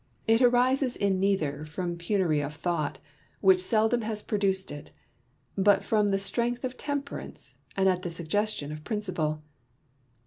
167 0.25 0.35
it 0.35 0.41
arises 0.51 0.95
in 0.95 1.19
neither 1.19 1.63
from 1.63 1.95
penury 1.95 2.41
of 2.41 2.55
thought— 2.55 2.97
which 3.41 3.61
seldom 3.61 4.01
has 4.01 4.23
produced 4.23 4.71
it— 4.71 4.89
but 5.55 5.83
from 5.83 6.09
the 6.09 6.17
strength 6.17 6.63
of 6.63 6.75
temperance, 6.75 7.53
and 7.77 7.87
at 7.87 8.01
the 8.01 8.09
suggestion 8.09 8.71
of 8.71 8.83
principle. 8.83 9.43